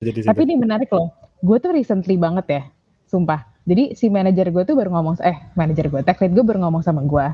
[0.00, 1.12] Jadi Tapi ini menarik loh.
[1.44, 2.62] Gue tuh recently banget ya,
[3.04, 3.44] sumpah.
[3.68, 6.80] Jadi si manajer gue tuh baru ngomong, eh manajer gue, tech lead gue baru ngomong
[6.80, 7.26] sama gue.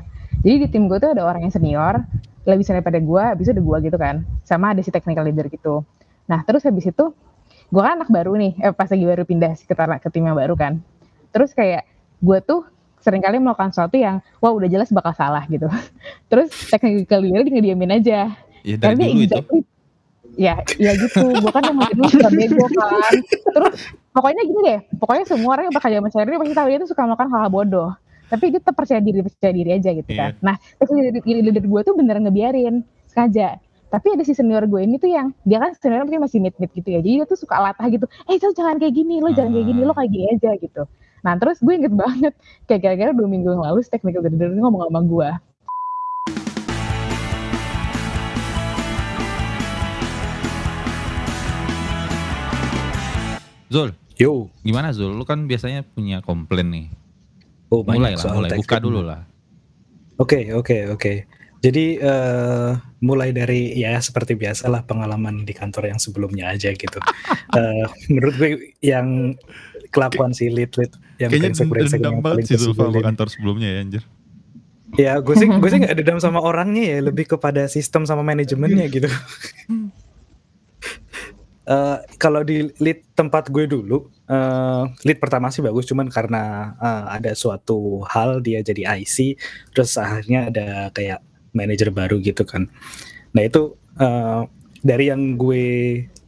[0.43, 2.03] Jadi di tim gue tuh ada orang yang senior,
[2.43, 4.27] lebih senior pada gue, habis itu ada gue gitu kan.
[4.43, 5.87] Sama ada si technical leader gitu.
[6.27, 7.15] Nah terus habis itu,
[7.71, 9.73] gue kan anak baru nih, eh, pas lagi baru pindah ke,
[10.03, 10.83] ke tim yang baru kan.
[11.31, 11.87] Terus kayak
[12.19, 12.67] gue tuh
[12.99, 15.71] sering kali melakukan sesuatu yang, wah udah jelas bakal salah gitu.
[16.29, 18.35] terus technical leader ngediamin aja.
[18.67, 19.31] Ya dari Karena dulu itu.
[19.31, 19.76] exactly
[20.37, 21.33] ya ya gitu.
[21.33, 23.13] Gue kan emang dulu suka bego kan.
[23.27, 23.73] Terus
[24.13, 24.79] pokoknya gini deh.
[25.01, 27.89] Pokoknya semua orang yang bekerja sama Sherry pasti tahu dia tuh suka melakukan hal-hal bodoh.
[28.29, 30.37] Tapi dia tetap percaya diri percaya diri aja gitu kan.
[30.45, 32.85] Nah terus leader, leader gue tuh beneran ngebiarin.
[33.09, 33.57] Sengaja.
[33.87, 36.71] Tapi ada si senior gue ini tuh yang dia kan senior mungkin masih mid mid
[36.71, 37.01] gitu ya.
[37.01, 38.05] Jadi dia tuh suka latah gitu.
[38.29, 39.19] Eh lo jangan kayak gini.
[39.23, 39.81] Lo jangan kayak gini.
[39.81, 40.83] Lo kayak gini aja gitu.
[41.25, 42.33] Nah terus gue inget banget
[42.69, 45.29] kayak kira-kira dua minggu yang lalu si technical leader ngomong sama gue
[53.77, 54.49] Zul, Yo.
[54.65, 55.13] gimana Zul?
[55.13, 56.87] Lu kan biasanya punya komplain nih.
[57.69, 58.57] Oh, Mulai lah, soal mulai.
[58.57, 59.21] Buka dulu lah.
[60.17, 61.29] Oke, oke, oke.
[61.61, 62.69] Jadi eh,
[63.05, 66.97] mulai dari ya seperti biasalah pengalaman di kantor yang sebelumnya aja gitu.
[67.47, 69.31] Eh, menurut gue yang
[69.87, 72.99] kelakuan si lead lead yang brengsek-brengsek yang paling kesulitan.
[72.99, 74.03] kantor sebelumnya ya anjir.
[74.99, 78.83] Ya gue sih gue sih nggak dendam sama orangnya ya, lebih kepada sistem sama manajemennya
[78.91, 79.07] gitu.
[81.67, 87.03] Eh, kalau di lead tempat gue dulu, eh, lead pertama sih bagus, cuman karena eh,
[87.19, 89.35] ada suatu hal dia jadi IC,
[89.75, 91.19] terus akhirnya ada kayak
[91.51, 92.71] manajer baru gitu kan.
[93.35, 94.41] Nah itu eh,
[94.83, 95.65] dari yang gue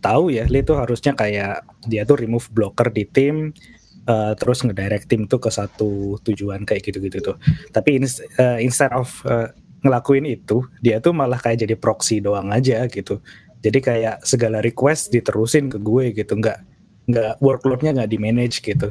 [0.03, 3.55] tahu ya, lead tuh harusnya kayak dia tuh remove blocker di tim,
[4.07, 7.35] eh, terus ngedirect tim tuh ke satu tujuan kayak gitu-gitu tuh.
[7.71, 9.51] Tapi ins- eh, instead of eh,
[9.83, 13.23] ngelakuin itu, dia tuh malah kayak jadi proxy doang aja gitu.
[13.59, 16.57] Jadi kayak segala request diterusin ke gue gitu, nggak
[17.09, 18.87] nggak workloadnya nggak di manage gitu.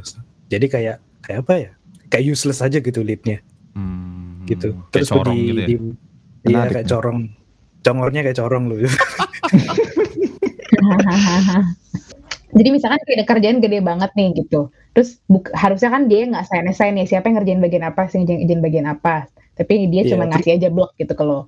[0.49, 1.71] Jadi kayak kayak apa ya?
[2.09, 3.41] Kayak useless aja gitu leadnya
[3.73, 4.73] Hmm, gitu.
[4.89, 5.67] Kayak Terus corong di, gitu ya.
[5.69, 5.97] di-
[6.49, 6.93] iya kayak nih.
[6.93, 7.19] corong.
[7.79, 8.77] Congornya kayak corong lu.
[12.49, 14.73] Jadi misalkan kayak ada kerjaan gede banget nih gitu.
[14.97, 18.19] Terus buk- harusnya kan dia nggak sign sign ya siapa yang ngerjain bagian apa, sih
[18.19, 19.29] ngerjain ngerjain bagian apa.
[19.55, 21.47] Tapi dia Iya, cuma ngasih aja blok gitu ke lo.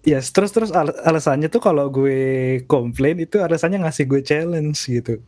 [0.00, 5.20] Yes, terus terus al- alasannya tuh kalau gue komplain itu alasannya ngasih gue challenge gitu.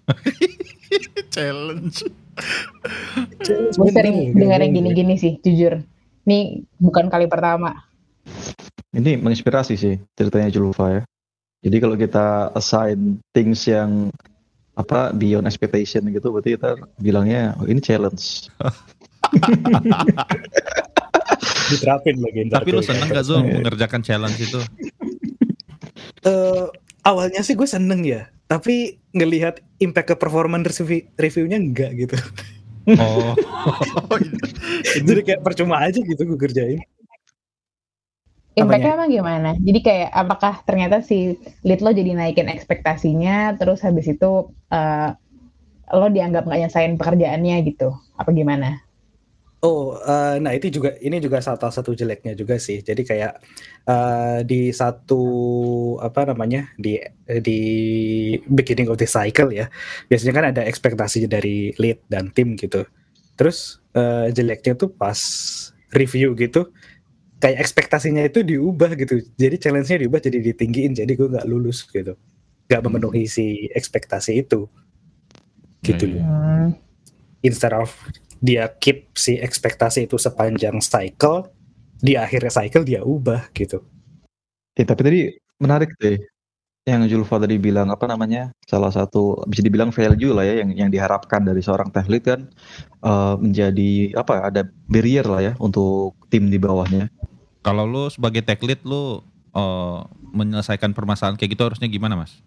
[1.33, 1.97] Challenge.
[3.41, 4.37] Challenge Gue sering gitu.
[4.45, 5.81] dengar yang gini-gini sih, jujur.
[6.29, 7.73] Ini bukan kali pertama.
[8.93, 11.03] Ini menginspirasi sih ceritanya Julfa ya.
[11.65, 14.13] Jadi kalau kita assign things yang
[14.77, 18.53] apa beyond expectation gitu, berarti kita bilangnya oh, ini challenge.
[21.73, 22.49] Diterapin lagi.
[22.53, 24.61] Tapi lu tuh, seneng gak Zul mengerjakan challenge itu?
[26.23, 26.67] Eh,
[27.03, 32.17] awalnya sih gue seneng ya, tapi ngelihat impact ke performance review reviewnya enggak gitu.
[32.99, 33.35] Oh.
[35.07, 36.79] Jadi kayak percuma aja gitu gue kerjain.
[38.53, 39.51] Impactnya emang gimana?
[39.57, 45.09] Jadi kayak apakah ternyata si lead lo jadi naikin ekspektasinya, terus habis itu eh,
[45.97, 47.97] lo dianggap nggak nyesain pekerjaannya gitu?
[48.21, 48.85] Apa gimana?
[49.63, 52.83] Oh, eh, nah itu juga ini juga salah satu jeleknya juga sih.
[52.83, 53.33] Jadi kayak
[53.87, 55.23] eh, di satu
[56.03, 56.99] apa namanya di
[57.47, 57.61] di
[58.51, 59.71] beginning of the cycle ya,
[60.11, 62.83] biasanya kan ada ekspektasi dari lead dan tim gitu.
[63.39, 65.19] Terus eh, jeleknya tuh pas
[65.95, 66.75] review gitu,
[67.39, 69.23] kayak ekspektasinya itu diubah gitu.
[69.39, 70.93] Jadi challenge-nya diubah jadi ditinggiin.
[70.99, 72.19] Jadi gue nggak lulus gitu,
[72.67, 74.67] nggak memenuhi si ekspektasi itu.
[75.83, 76.27] Gitu Iya, loh iya.
[76.27, 76.71] Hmm.
[77.43, 77.91] instead of
[78.43, 81.49] dia keep si ekspektasi itu sepanjang cycle
[82.03, 83.87] di akhir cycle dia ubah gitu
[84.73, 85.21] Eh, tapi tadi
[85.61, 86.17] menarik deh
[86.83, 90.91] yang Julfa tadi bilang apa namanya salah satu bisa dibilang value lah ya yang yang
[90.91, 92.41] diharapkan dari seorang tech lead kan
[93.05, 97.13] eh, menjadi apa ada barrier lah ya untuk tim di bawahnya.
[97.63, 99.21] Kalau lu sebagai tech lead lu
[99.55, 99.99] eh,
[100.33, 102.41] menyelesaikan permasalahan kayak gitu harusnya gimana mas?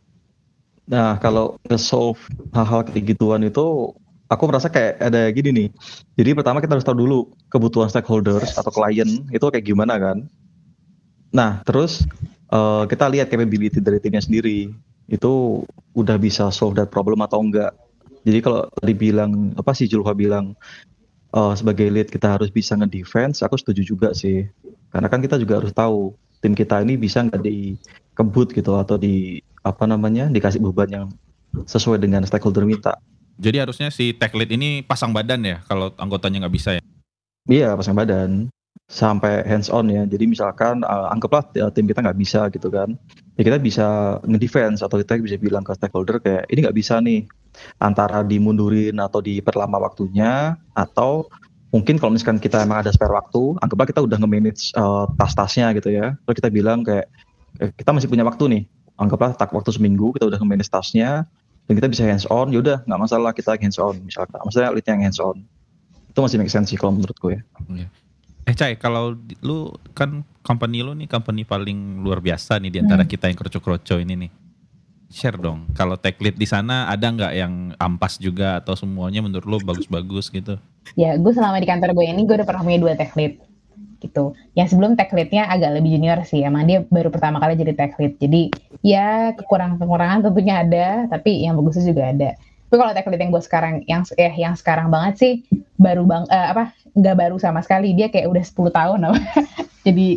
[0.86, 2.22] Nah, kalau nge-solve
[2.54, 3.90] hal-hal kayak gituan itu,
[4.30, 5.70] aku merasa kayak ada gini nih.
[6.18, 7.20] Jadi pertama kita harus tahu dulu
[7.50, 10.18] kebutuhan stakeholders atau klien itu kayak gimana kan.
[11.36, 12.06] Nah, terus
[12.50, 14.72] eh, kita lihat capability dari timnya sendiri.
[15.06, 15.64] Itu
[15.94, 17.74] udah bisa solve that problem atau enggak.
[18.26, 20.58] Jadi kalau tadi bilang, apa sih Julfa bilang,
[21.34, 24.50] eh, sebagai lead kita harus bisa nge-defense, aku setuju juga sih.
[24.90, 29.42] Karena kan kita juga harus tahu tim kita ini bisa nggak dikebut gitu atau di
[29.66, 31.08] apa namanya dikasih beban yang
[31.66, 32.98] sesuai dengan stakeholder minta.
[33.36, 36.84] Jadi harusnya si tech lead ini pasang badan ya kalau anggotanya nggak bisa ya.
[37.46, 38.50] Iya pasang badan.
[38.86, 40.06] sampai hands on ya.
[40.06, 42.94] Jadi misalkan uh, anggaplah uh, tim kita nggak bisa gitu kan,
[43.38, 47.26] ya kita bisa ngedefense atau kita bisa bilang ke stakeholder kayak ini nggak bisa nih
[47.82, 51.26] antara dimundurin atau diperlama waktunya atau
[51.74, 55.92] mungkin kalau misalkan kita emang ada spare waktu, anggaplah kita udah nge-manage uh, tas-tasnya gitu
[55.92, 57.10] ya, terus kita bilang kayak
[57.60, 58.64] eh, kita masih punya waktu nih,
[59.02, 61.26] anggaplah tak waktu seminggu kita udah nge-manage tasnya
[61.66, 65.02] dan kita bisa hands on, yaudah nggak masalah kita hands on misalkan, maksudnya lead yang
[65.02, 65.42] hands on
[66.10, 67.42] itu masih make sense sih kalau menurutku ya.
[67.68, 67.88] Iya.
[68.46, 73.04] Eh Cai, kalau lu kan company lu nih company paling luar biasa nih di antara
[73.04, 73.12] Hmm.
[73.12, 74.32] kita yang kroco-kroco ini nih.
[75.10, 79.46] Share dong, kalau tech lead di sana ada nggak yang ampas juga atau semuanya menurut
[79.46, 80.58] lu bagus-bagus gitu?
[80.98, 83.42] Ya, gue selama di kantor gue ini gue udah pernah punya dua tech lead
[84.00, 84.36] gitu.
[84.54, 87.96] Yang sebelum tech leadnya agak lebih junior sih, emang dia baru pertama kali jadi tech
[87.98, 88.16] lead.
[88.22, 88.54] Jadi
[88.86, 92.30] ya kekurangan-kekurangan tentunya ada, tapi yang bagusnya juga ada.
[92.70, 95.34] Tapi kalau tech lead yang gue sekarang, yang eh yang sekarang banget sih
[95.76, 99.20] baru bang eh, apa nggak baru sama sekali dia kayak udah 10 tahun apa
[99.88, 100.08] jadi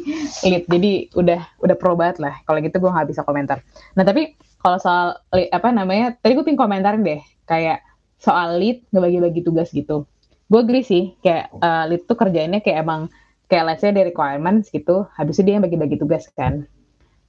[0.47, 3.59] lead jadi udah udah pro banget lah kalau gitu gue nggak bisa komentar
[3.99, 7.19] nah tapi kalau soal apa namanya tadi gue pingin komentarin deh
[7.51, 7.83] kayak
[8.23, 10.07] soal lead ngebagi-bagi tugas gitu
[10.49, 13.11] gue agree sih kayak eh, lead tuh kerjainnya kayak emang
[13.49, 16.69] kayak let's say dari requirements gitu habisnya dia yang bagi-bagi tugas kan.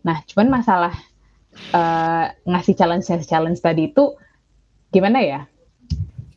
[0.04, 0.94] Nah cuman masalah
[1.72, 4.16] eh, ngasih challenge challenge tadi itu
[4.92, 5.42] gimana ya?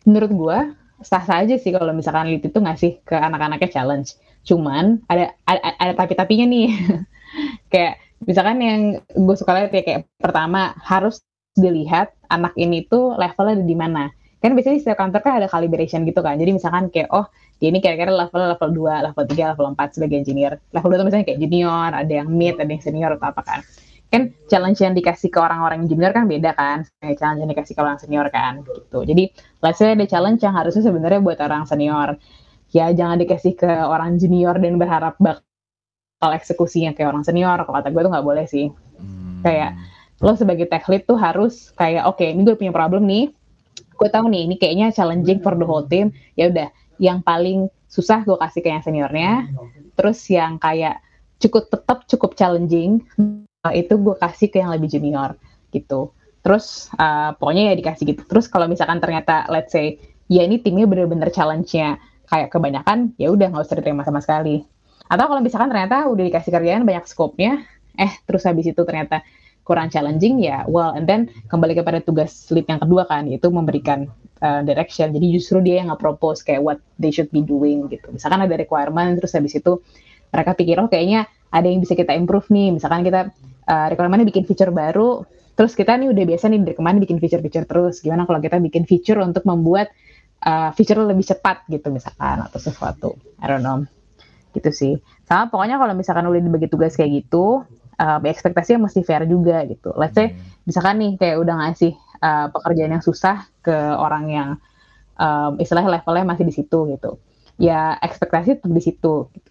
[0.07, 0.59] Menurut gue
[1.03, 4.15] sah-sah aja sih kalau misalkan lead itu ngasih ke anak-anaknya challenge.
[4.47, 6.71] Cuman ada ada, ada tapi-tapinya nih.
[7.73, 11.27] Kayak misalkan yang gue suka lihat ya kayak pertama harus
[11.59, 14.09] dilihat anak ini tuh levelnya di mana
[14.43, 16.35] kan biasanya di setiap kantor kan ada calibration gitu kan.
[16.35, 17.31] Jadi misalkan kayak oh
[17.63, 20.59] dia ini kira-kira level level 2, level 3, level 4 sebagai engineer.
[20.75, 23.61] Level 2 tuh misalnya kayak junior ada yang mid ada yang senior atau apa kan.
[24.11, 26.83] Kan challenge yang dikasih ke orang-orang junior kan beda kan.
[26.99, 28.99] Kayak challenge yang dikasih ke orang senior kan gitu.
[29.07, 29.25] Jadi
[29.63, 32.19] let's say ada challenge yang harusnya sebenarnya buat orang senior.
[32.75, 37.63] Ya jangan dikasih ke orang junior dan berharap bakal eksekusinya kayak orang senior.
[37.63, 38.75] Kalau kata gue tuh nggak boleh sih.
[38.99, 39.39] Hmm.
[39.47, 39.79] Kayak,
[40.23, 43.35] lo sebagai tech lead tuh harus kayak oke ini gue punya problem nih
[44.03, 46.11] gue tahu nih ini kayaknya challenging for the whole team.
[46.35, 49.47] Ya udah yang paling susah gue kasih ke yang seniornya.
[49.95, 50.99] Terus yang kayak
[51.39, 53.07] cukup tetap cukup challenging
[53.63, 55.39] uh, itu gue kasih ke yang lebih junior
[55.71, 56.11] gitu.
[56.43, 58.23] Terus uh, pokoknya ya dikasih gitu.
[58.27, 63.55] Terus kalau misalkan ternyata let's say ya ini timnya bener-bener challenge-nya kayak kebanyakan ya udah
[63.55, 64.67] nggak usah diterima sama sekali.
[65.07, 67.63] Atau kalau misalkan ternyata udah dikasih kerjaan banyak scope-nya
[67.93, 69.21] eh terus habis itu ternyata
[69.63, 74.11] kurang challenging ya well and then kembali kepada tugas lead yang kedua kan yaitu memberikan
[74.43, 75.15] uh, direction.
[75.15, 78.11] Jadi justru dia yang nge-propose kayak what they should be doing gitu.
[78.11, 79.79] Misalkan ada requirement terus habis itu
[80.35, 82.75] mereka pikir oh kayaknya ada yang bisa kita improve nih.
[82.75, 83.31] Misalkan kita
[83.71, 85.23] uh, requirementnya bikin feature baru
[85.53, 88.03] terus kita nih udah biasa nih dari kemarin bikin feature-feature terus.
[88.03, 89.95] Gimana kalau kita bikin feature untuk membuat
[90.43, 93.15] uh, feature lebih cepat gitu misalkan atau sesuatu.
[93.39, 93.87] I don't know.
[94.53, 94.95] Gitu sih.
[95.25, 97.65] Sama pokoknya kalau misalkan udah dibagi tugas kayak gitu
[97.99, 99.93] uh, ekspektasinya mesti fair juga gitu.
[99.97, 101.93] Let's say misalkan nih kayak udah ngasih
[102.23, 104.49] uh, pekerjaan yang susah ke orang yang
[105.19, 107.21] um, istilahnya levelnya masih di situ gitu.
[107.61, 109.51] Ya ekspektasi tetap di situ gitu.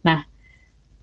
[0.00, 0.24] nah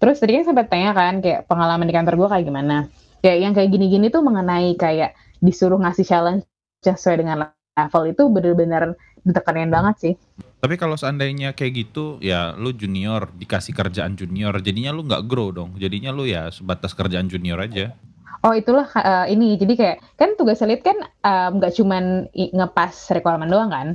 [0.01, 2.77] terus tadi kan sempat tanya kan kayak pengalaman di kantor gue kayak gimana?
[3.21, 6.45] Kayak yang kayak gini-gini tuh mengenai kayak disuruh ngasih challenge
[6.85, 10.13] sesuai dengan level itu bener-bener ditekanin banget sih
[10.57, 15.53] Tapi kalau seandainya kayak gitu, ya lu junior dikasih kerjaan junior, jadinya lu nggak grow
[15.53, 15.77] dong.
[15.77, 17.93] Jadinya lu ya sebatas kerjaan junior aja.
[18.41, 22.89] Oh itulah uh, ini jadi kayak kan tugas lead kan um, nggak cuman i- ngepas
[23.13, 23.87] requirement doang kan,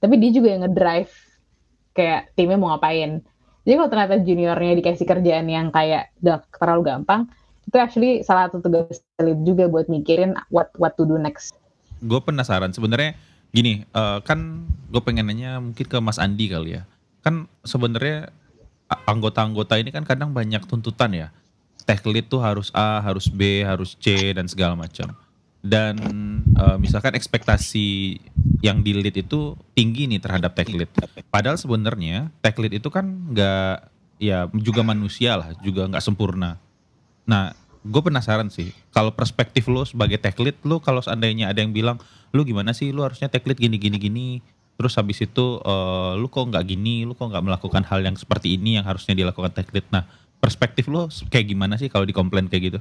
[0.00, 1.12] tapi dia juga yang ngedrive
[1.92, 3.20] kayak timnya mau ngapain.
[3.68, 7.28] Jadi kalau ternyata juniornya dikasih kerjaan yang kayak udah terlalu gampang,
[7.68, 11.52] itu actually salah satu tugas lead juga buat mikirin what what to do next.
[12.00, 13.16] Gue penasaran sebenarnya
[13.56, 16.82] gini, eh, kan gue pengen nanya mungkin ke Mas Andi kali ya.
[17.24, 18.28] Kan sebenarnya
[19.08, 21.28] anggota-anggota ini kan kadang banyak tuntutan ya.
[21.88, 25.16] Tech lead tuh harus A, harus B, harus C dan segala macam.
[25.64, 25.96] Dan
[26.52, 28.20] eh, misalkan ekspektasi
[28.60, 30.92] yang di lead itu tinggi nih terhadap tech lead.
[31.32, 33.88] Padahal sebenarnya tech lead itu kan nggak
[34.20, 36.60] ya juga manusia lah, juga nggak sempurna.
[37.26, 41.70] Nah, gue penasaran sih, kalau perspektif lo sebagai tech lead, lo kalau seandainya ada yang
[41.70, 42.02] bilang,
[42.34, 44.26] lu gimana sih, lu harusnya tech lead gini gini gini,
[44.74, 48.58] terus habis itu eh, lu kok nggak gini, lu kok nggak melakukan hal yang seperti
[48.58, 49.86] ini yang harusnya dilakukan tech lead.
[49.94, 50.04] Nah,
[50.42, 52.80] perspektif lo kayak gimana sih kalau dikomplain kayak gitu?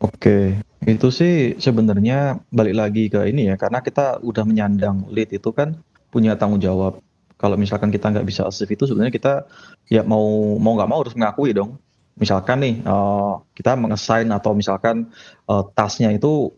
[0.00, 0.56] Oke,
[0.88, 5.76] itu sih sebenarnya balik lagi ke ini ya, karena kita udah menyandang lead itu kan
[6.08, 7.04] punya tanggung jawab.
[7.40, 9.48] Kalau misalkan kita nggak bisa achieve itu sebenarnya kita
[9.88, 11.80] ya mau mau nggak mau harus mengakui dong.
[12.20, 15.08] Misalkan nih eh, kita mengassign atau misalkan
[15.48, 16.52] eh, tasnya itu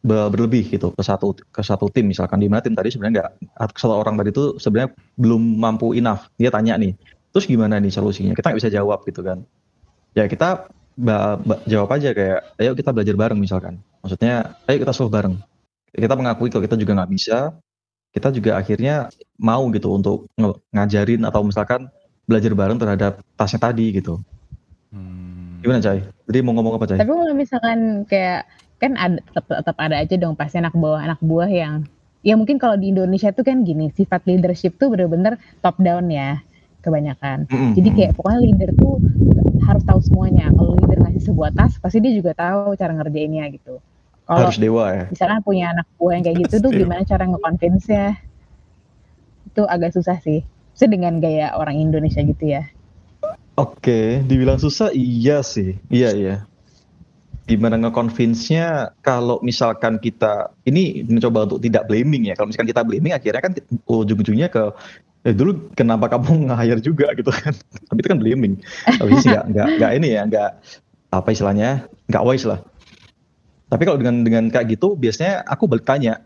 [0.00, 2.08] be- berlebih gitu ke satu ke satu tim.
[2.08, 3.30] Misalkan di mana tim tadi sebenarnya nggak
[3.76, 6.32] satu orang tadi itu sebenarnya belum mampu enough.
[6.40, 6.96] Dia tanya nih,
[7.30, 8.32] terus gimana nih solusinya?
[8.32, 9.44] Kita nggak bisa jawab gitu kan.
[10.16, 10.68] Ya kita
[11.64, 13.80] jawab aja kayak ayo kita belajar bareng misalkan.
[14.00, 15.36] Maksudnya ayo kita solve bareng.
[15.92, 17.52] Kita mengakui kalau kita juga nggak bisa
[18.12, 19.08] kita juga akhirnya
[19.40, 20.28] mau gitu untuk
[20.68, 21.88] ngajarin atau misalkan
[22.28, 24.20] belajar bareng terhadap tasnya tadi gitu
[24.92, 25.64] Hmm.
[25.64, 26.04] gimana Cai?
[26.28, 27.00] Jadi mau ngomong apa Cai?
[27.00, 28.44] Tapi kalau misalkan kayak
[28.76, 31.86] kan ada tetap, tetap ada aja dong pasti anak buah anak buah yang
[32.26, 36.42] ya mungkin kalau di Indonesia tuh kan gini sifat leadership tuh bener-bener top down ya
[36.82, 37.46] kebanyakan.
[37.46, 37.72] Mm-mm.
[37.78, 38.98] Jadi kayak pokoknya leader tuh
[39.62, 40.50] harus tahu semuanya.
[40.50, 43.78] Kalau leader ngasih sebuah tas pasti dia juga tahu cara ngerjainnya gitu.
[44.26, 45.04] Kalau harus dewa ya.
[45.10, 48.08] misalkan punya anak buah yang kayak gitu tuh gimana cara nge-convince ya?
[49.46, 50.42] Itu agak susah sih.
[50.74, 52.66] Itu dengan gaya orang Indonesia gitu ya.
[53.52, 55.76] Oke, dibilang susah iya sih.
[55.92, 56.36] Iya iya.
[57.44, 62.34] Gimana nge-convince-nya kalau misalkan kita ini mencoba untuk tidak blaming ya.
[62.38, 63.52] Kalau misalkan kita blaming akhirnya kan
[63.84, 64.72] ujung-ujungnya ke
[65.22, 67.52] eh dulu kenapa kamu nge-hire juga gitu kan.
[67.92, 68.56] Tapi itu kan blaming.
[68.88, 70.50] Tapi sih nggak nggak nggak ini ya, nggak
[71.12, 71.70] apa istilahnya,
[72.08, 72.64] nggak wise lah.
[73.68, 76.24] Tapi kalau dengan dengan kayak gitu biasanya aku balik tanya.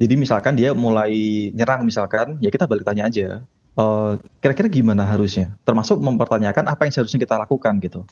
[0.00, 1.12] Jadi misalkan dia mulai
[1.54, 3.44] nyerang misalkan, ya kita balik tanya aja.
[3.74, 5.50] Eh, kira-kira gimana harusnya?
[5.66, 8.06] Termasuk mempertanyakan apa yang seharusnya kita lakukan gitu.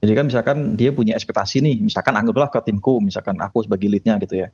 [0.00, 4.16] Jadi kan misalkan dia punya ekspektasi nih, misalkan anggaplah ke timku, misalkan aku sebagai leadnya
[4.20, 4.48] gitu ya.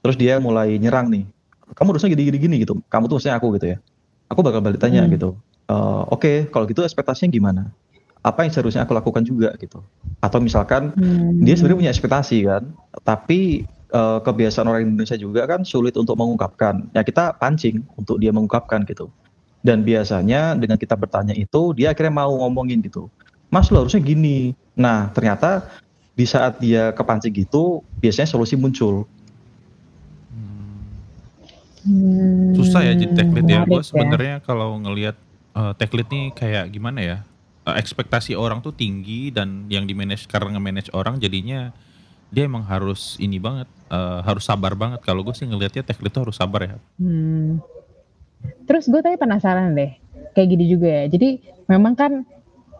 [0.00, 1.24] Terus dia mulai nyerang nih,
[1.76, 3.78] kamu harusnya gini-gini gitu, kamu tuh maksudnya aku gitu ya.
[4.32, 5.12] Aku bakal balik tanya Hmm.
[5.12, 5.28] gitu,
[5.68, 7.62] "Eh, oke kalau gitu ekspektasinya gimana?
[8.24, 9.84] Apa yang seharusnya aku lakukan juga gitu.
[10.24, 11.44] Atau misalkan Hmm.
[11.44, 12.72] dia sebenarnya punya ekspektasi kan,
[13.04, 16.90] tapi eh, kebiasaan orang Indonesia juga kan sulit untuk mengungkapkan.
[16.98, 19.06] Ya kita pancing untuk dia mengungkapkan gitu.
[19.64, 23.08] Dan biasanya dengan kita bertanya itu dia akhirnya mau ngomongin gitu.
[23.48, 24.52] Mas lo harusnya gini.
[24.76, 25.64] Nah ternyata
[26.12, 29.08] di saat dia kepancing gitu biasanya solusi muncul.
[31.84, 33.60] Hmm, Susah ya jadi tech lead ya.
[33.64, 35.16] Gue menarik sebenarnya kalau ngelihat
[35.56, 37.16] eh, tech lead nih kayak gimana ya?
[37.64, 41.72] Eh, ekspektasi orang tuh tinggi dan yang di manage karena nge-manage orang jadinya
[42.32, 45.00] dia emang harus ini banget, eh, harus sabar banget.
[45.04, 46.76] Kalau gue sih ngelihatnya tech lead tuh harus sabar ya.
[47.00, 47.60] Hmm.
[48.64, 49.92] Terus gue tadi penasaran deh,
[50.32, 51.04] kayak gini juga ya.
[51.08, 52.24] Jadi memang kan,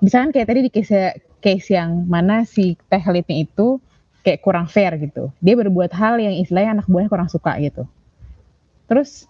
[0.00, 3.80] misalkan kayak tadi di case case yang mana si tech leadnya itu
[4.24, 5.28] kayak kurang fair gitu.
[5.44, 7.84] Dia berbuat hal yang istilahnya anak buahnya kurang suka gitu.
[8.88, 9.28] Terus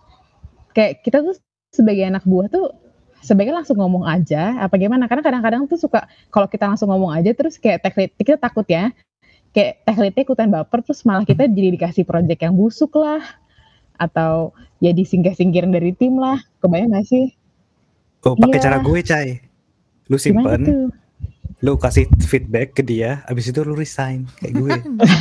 [0.75, 1.35] kayak kita tuh
[1.75, 2.71] sebagai anak buah tuh
[3.19, 5.11] sebaiknya langsung ngomong aja apa gimana?
[5.11, 8.67] Karena kadang-kadang tuh suka kalau kita langsung ngomong aja terus kayak tech lead kita takut
[8.71, 8.95] ya
[9.51, 13.23] kayak tech leadnya ikutan baper terus malah kita jadi dikasih project yang busuk lah
[13.97, 17.33] atau ya disingkir-singkirin dari tim lah kebayang gak sih
[18.23, 18.65] Oh, pakai Iya.
[18.65, 19.31] cara gue, Cai.
[20.07, 20.89] Lu simpen,
[21.61, 24.71] lu kasih feedback ke dia, abis itu lu resign kayak gue.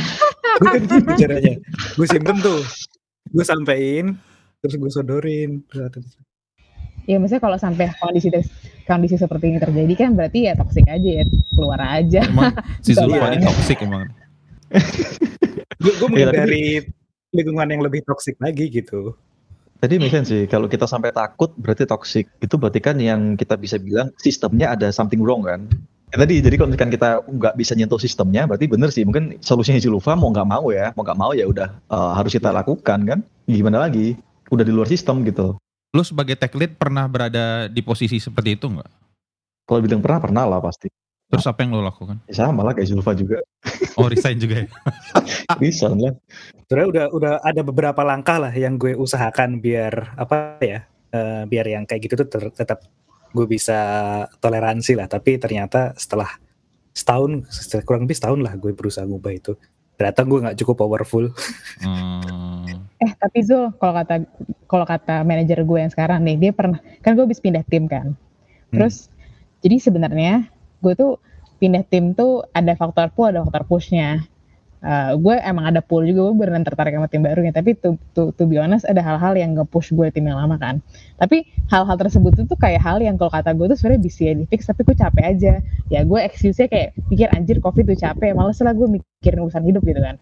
[0.56, 1.52] gue kan gitu caranya.
[1.94, 2.64] Gue simpen tuh,
[3.26, 4.16] gue sampein,
[4.58, 5.60] terus gue sodorin.
[7.04, 8.32] ya maksudnya kalau sampai kondisi
[8.82, 13.04] kondisi seperti ini terjadi kan berarti ya toxic aja ya keluar aja Emang si Iya.
[13.04, 14.08] Zulfa ini toxic emang.
[15.76, 16.64] Gue gue Iya, tapi- dari
[17.34, 19.18] lingkungan yang lebih toksik lagi gitu.
[19.82, 22.30] Tadi make sense sih, kalau kita sampai takut berarti toxic.
[22.40, 25.68] Itu berarti kan yang kita bisa bilang sistemnya ada something wrong kan.
[26.14, 29.04] Ya, tadi jadi kalau misalkan kita nggak bisa nyentuh sistemnya, berarti bener sih.
[29.04, 32.54] Mungkin solusinya Julfa mau nggak mau ya, mau nggak mau ya udah eh, harus kita
[32.54, 33.18] lakukan kan.
[33.44, 34.16] Gimana lagi?
[34.48, 35.58] Udah di luar sistem gitu.
[35.92, 38.90] Lu sebagai tech lead pernah berada di posisi seperti itu nggak?
[39.68, 40.88] Kalau bilang pernah pernah lah pasti.
[41.34, 42.16] Terus apa yang lo lakukan?
[42.30, 43.38] Ya, sama lah kayak Julfa juga.
[43.98, 44.68] Oh resign juga ya?
[45.62, 46.14] Bisa lah.
[46.66, 51.66] Sebenarnya udah udah ada beberapa langkah lah yang gue usahakan biar apa ya, eh, biar
[51.66, 52.86] yang kayak gitu tuh ter- tetap
[53.34, 53.78] gue bisa
[54.38, 55.10] toleransi lah.
[55.10, 56.30] Tapi ternyata setelah
[56.94, 59.52] setahun, setelah kurang lebih setahun lah gue berusaha ngubah itu.
[59.94, 61.30] Ternyata gue nggak cukup powerful.
[61.82, 62.64] Hmm,
[63.04, 64.14] eh tapi Zul kalau kata
[64.64, 68.16] kalau kata manajer gue yang sekarang nih dia pernah kan gue habis pindah tim kan
[68.72, 69.12] terus
[69.60, 70.48] jadi sebenarnya
[70.84, 71.16] gue tuh
[71.56, 74.20] pindah tim tuh ada faktor pull ada faktor pushnya.
[74.84, 77.56] Eh, gue emang ada pull juga gue beneran tertarik sama tim barunya.
[77.56, 80.84] Tapi to, to, to be honest ada hal-hal yang nge-push gue tim yang lama kan.
[81.16, 84.68] Tapi hal-hal tersebut itu kayak hal yang kalau kata gue tuh sebenarnya bisa di fix
[84.68, 85.54] tapi gue capek aja.
[85.88, 89.80] Ya gue excuse-nya kayak pikir anjir covid tuh capek males lah gue mikirin urusan hidup
[89.88, 90.20] gitu kan.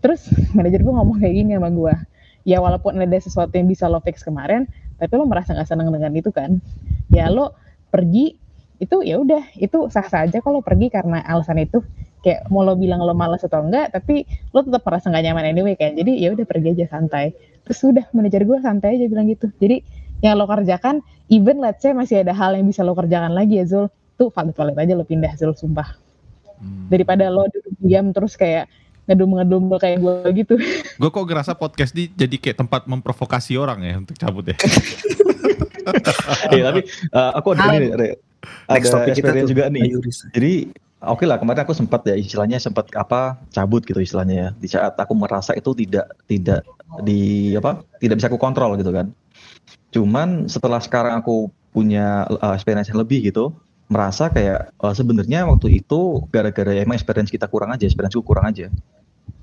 [0.00, 0.24] Terus
[0.56, 1.94] manajer gue ngomong kayak gini sama gue
[2.46, 4.70] ya walaupun ada sesuatu yang bisa lo fix kemarin
[5.02, 6.64] tapi lo merasa nggak seneng dengan itu kan?
[7.12, 7.52] Ya lo
[7.92, 8.40] pergi
[8.76, 11.80] itu ya udah itu sah sah aja kalau pergi karena alasan itu
[12.20, 15.74] kayak mau lo bilang lo malas atau enggak tapi lo tetap merasa nggak nyaman anyway
[15.78, 19.46] kan jadi ya udah pergi aja santai terus udah manajer gue santai aja bilang gitu
[19.62, 19.80] jadi
[20.20, 23.64] yang lo kerjakan even let's say masih ada hal yang bisa lo kerjakan lagi ya
[23.64, 23.86] Zul
[24.18, 25.96] tuh valid-valid aja lo pindah Zul sumpah
[26.60, 26.92] hmm.
[26.92, 28.66] daripada lo duduk diam terus kayak
[29.06, 30.54] ngedum-ngedum kayak gue gitu
[31.00, 34.56] Gue kok ngerasa podcast ini jadi kayak tempat memprovokasi orang ya untuk cabut ya.
[36.50, 36.82] Iya tapi
[37.14, 37.94] uh, aku ada ini.
[38.70, 39.94] Next ada topik kita tuh, juga nih.
[40.34, 40.52] Jadi
[41.02, 44.96] oke lah kemarin aku sempat ya istilahnya sempat apa cabut gitu istilahnya ya di saat
[44.96, 46.64] aku merasa itu tidak tidak
[47.04, 49.12] di apa tidak bisa aku kontrol gitu kan.
[49.94, 53.52] Cuman setelah sekarang aku punya uh, experience yang lebih gitu
[53.86, 58.50] merasa kayak uh, sebenarnya waktu itu gara-gara ya emang experience kita kurang aja, experience kurang
[58.50, 58.66] aja.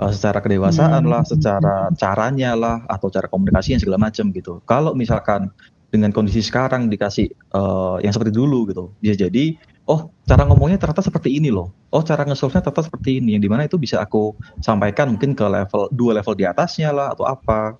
[0.01, 1.11] Uh, secara kedewasaan Hmm.
[1.11, 4.59] lah, secara caranya lah, atau cara komunikasi yang segala macam gitu.
[4.65, 5.53] Kalau misalkan
[5.93, 9.53] dengan kondisi sekarang dikasih eh, yang seperti dulu gitu, bisa jadi
[9.85, 11.69] oh cara ngomongnya ternyata seperti ini loh.
[11.93, 13.37] Oh cara nge-solve-nya ternyata seperti ini.
[13.37, 17.13] Yang di mana itu bisa aku sampaikan mungkin ke level dua level di atasnya lah
[17.13, 17.77] atau apa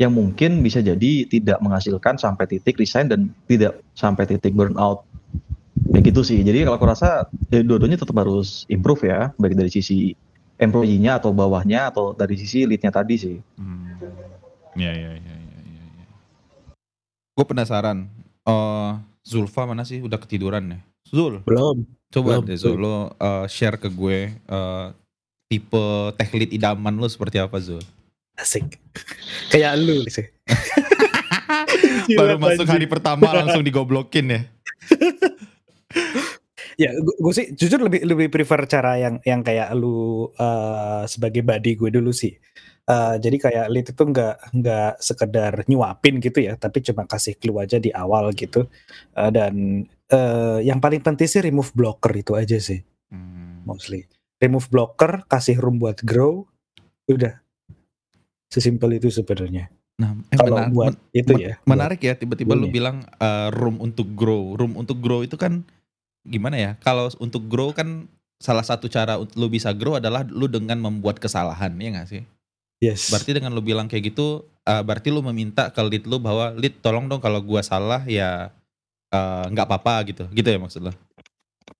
[0.00, 5.04] yang mungkin bisa jadi tidak menghasilkan sampai titik resign dan tidak sampai titik burnout.
[5.92, 6.40] Ya gitu sih.
[6.40, 10.16] Jadi kalau aku rasa ya, dua-duanya tetap harus improve ya, baik dari sisi
[10.56, 13.36] employee-nya atau bawahnya atau dari sisi lead-nya tadi sih.
[13.60, 14.00] Hmm.
[14.78, 15.39] Ya, ya, ya, ya.
[17.40, 18.04] Gue penasaran.
[18.44, 18.90] eh
[19.24, 20.04] Zulfa mana sih?
[20.04, 20.78] Udah ketiduran ya?
[21.08, 21.88] Zul, Belum.
[22.12, 24.86] coba Belum, deh Zul, lo eh, share ke gue eh,
[25.48, 25.84] tipe
[26.20, 27.80] tech lead idaman lo seperti apa Zul?
[28.36, 28.76] Asik.
[29.48, 30.28] Kayak lu sih.
[32.12, 34.40] Baru masuk hari pertama langsung digoblokin ya?
[36.76, 41.72] Ya, gue sih jujur lebih lebih prefer cara yang yang kayak lu eh, sebagai buddy
[41.72, 42.36] gue dulu sih.
[42.90, 47.62] Eh, jadi kayak lead itu nggak nggak sekedar nyuapin gitu ya, tapi cuma kasih clue
[47.62, 48.66] aja di awal gitu.
[49.14, 52.82] Eh, dan eh, yang paling penting sih remove blocker itu aja sih,
[53.14, 53.62] Hmm.
[53.62, 54.10] mostly.
[54.42, 56.50] Remove blocker, kasih room buat grow,
[57.06, 57.38] udah.
[58.50, 59.70] Sesimpel itu sebenarnya.
[60.00, 61.54] Nah, eh, Kalau mena- buat men- itu men- ya.
[61.62, 64.58] menarik ya tiba-tiba lu bilang eh, room untuk grow.
[64.58, 65.62] Room untuk grow itu kan
[66.26, 66.70] gimana ya?
[66.82, 71.22] Kalau untuk grow kan salah satu cara ut- lu bisa grow adalah lu dengan membuat
[71.22, 72.22] kesalahan, ya nggak sih?
[72.80, 73.12] Yes.
[73.12, 76.80] Berarti dengan lu bilang kayak gitu, eh, berarti lu meminta ke lead lu bahwa lead
[76.80, 78.48] tolong dong kalau gua salah ya
[79.12, 80.92] eh, nggak apa-apa gitu, gitu ya maksud lo?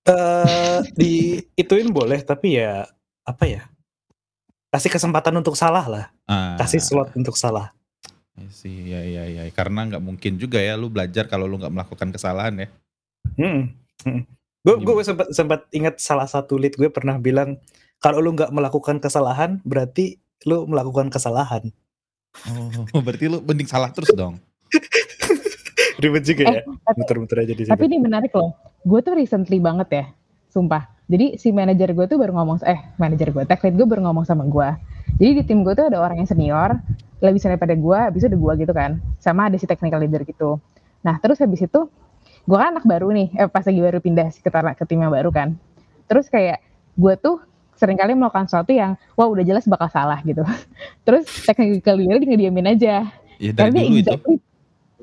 [0.01, 2.85] eh di ituin boleh tapi ya
[3.25, 3.63] apa ya?
[4.71, 6.05] Kasih kesempatan untuk salah lah.
[6.31, 7.75] Ah, Kasih slot untuk salah.
[8.55, 12.09] See, ya ya ya, karena nggak mungkin juga ya lu belajar kalau lu nggak melakukan
[12.15, 12.69] kesalahan ya.
[13.37, 13.75] Hmm.
[14.65, 15.05] Gue gue Gimana?
[15.05, 17.59] sempat sempat ingat salah satu lead gue pernah bilang
[18.01, 21.69] kalau lu nggak melakukan kesalahan berarti lu melakukan kesalahan.
[22.95, 24.39] Oh, berarti lu mending salah terus dong.
[26.01, 26.63] Ribet juga ya.
[26.65, 27.73] tapi- Muter-muter aja di situ.
[27.73, 28.57] Tapi ini menarik loh.
[28.81, 30.05] Gue tuh recently banget ya,
[30.49, 30.89] sumpah.
[31.11, 34.25] Jadi si manajer gue tuh baru ngomong, eh manajer gue, tech lead gue baru ngomong
[34.25, 34.69] sama gue.
[35.21, 36.79] Jadi di tim gue tuh ada orang yang senior,
[37.21, 38.91] lebih senior pada gue, habis itu ada gue gitu kan.
[39.21, 40.57] Sama ada si technical leader gitu.
[41.05, 41.81] Nah terus habis itu,
[42.47, 45.29] gue kan anak baru nih, eh pas lagi baru pindah ke, ke tim yang baru
[45.29, 45.59] kan.
[46.09, 46.63] Terus kayak
[46.97, 47.43] gue tuh
[47.81, 50.45] sering kali melakukan sesuatu yang, wah udah jelas bakal salah gitu.
[51.09, 52.95] Terus technical leader dia ngediamin aja.
[53.41, 54.05] Ya dari Karena dulu itu.
[54.05, 54.37] exactly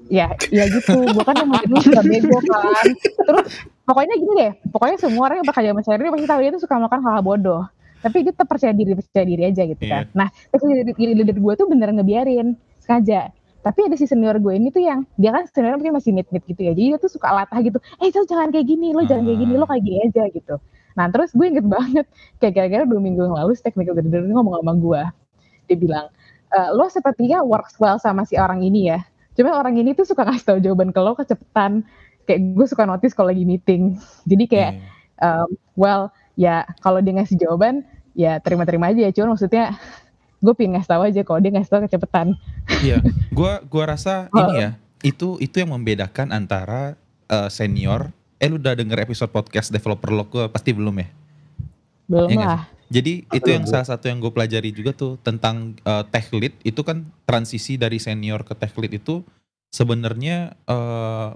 [0.07, 0.93] ya ya gitu.
[0.93, 2.85] Gue kan emang dulu suka bego kan.
[3.01, 3.47] Terus
[3.83, 4.51] pokoknya gini deh.
[4.69, 7.63] Pokoknya semua orang yang bekerja sama Sherry pasti tahu dia tuh suka melakukan hal-hal bodoh.
[7.97, 10.05] Tapi dia tetap percaya diri percaya diri aja gitu kan.
[10.13, 10.63] Nah terus
[10.95, 13.33] leader, gue tuh beneran ngebiarin sengaja.
[13.65, 16.45] Tapi ada si senior gue ini tuh yang dia kan senior mungkin masih mid mid
[16.45, 16.71] gitu ya.
[16.71, 17.81] Jadi dia tuh suka latah gitu.
[17.99, 18.95] Eh lo jangan kayak gini.
[18.95, 19.53] Lo jangan kayak gini.
[19.59, 20.55] Lo kayak gini aja gitu
[20.97, 22.09] nah terus gue inget banget
[22.41, 25.01] kayak gara-gara dua minggu yang lalu si technical ini ngomong sama gue
[25.69, 26.05] dia bilang
[26.49, 28.99] "Eh, lo sepertinya works well sama si orang ini ya
[29.37, 31.85] Cuma orang ini tuh suka ngasih tahu jawaban ke lo kecepetan.
[32.25, 34.01] Kayak gue suka notice kalau lagi meeting.
[34.25, 35.45] Jadi kayak, Iya.
[35.45, 36.01] um, well,
[36.33, 37.85] ya kalau dia ngasih jawaban,
[38.17, 39.11] ya terima-terima aja ya.
[39.13, 39.77] Cuma maksudnya,
[40.41, 42.27] gue pengen ngasih tahu aja kalau dia ngasih tahu kecepetan.
[42.81, 42.97] Iya,
[43.29, 44.41] gua gua rasa Oh.
[44.41, 44.69] ini ya,
[45.05, 46.97] itu itu yang membedakan antara
[47.29, 48.09] eh, senior.
[48.37, 51.07] Eh lu udah denger episode podcast developer lo gua pasti belum ya?
[52.05, 52.63] Belum nggak lah.
[52.87, 56.79] Jadi itu yang salah satu yang gue pelajari juga tuh tentang eh, tech lead itu
[56.87, 59.27] kan transisi dari senior ke tech lead itu
[59.75, 61.29] sebenarnya eh,